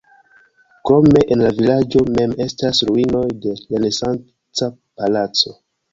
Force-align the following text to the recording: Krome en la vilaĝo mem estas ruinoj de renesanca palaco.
Krome 0.89 1.21
en 1.35 1.43
la 1.47 1.51
vilaĝo 1.59 2.01
mem 2.17 2.33
estas 2.47 2.81
ruinoj 2.91 3.23
de 3.45 3.53
renesanca 3.61 4.71
palaco. 4.79 5.55